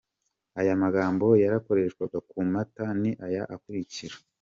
Ayo 0.59 0.73
magambo 0.83 1.25
yakoreshwaga 1.43 2.17
ku 2.29 2.37
mata 2.51 2.85
ni 3.01 3.11
aya 3.25 3.43
akurikira:. 3.55 4.15